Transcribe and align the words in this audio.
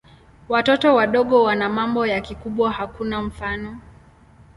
Watoto 0.49 0.95
wadogo 0.95 1.43
wana 1.43 1.69
mambo 1.69 2.07
ya 2.07 2.21
kikubwa 2.21 2.71
hakuna 2.71 3.21
mfano. 3.21 3.81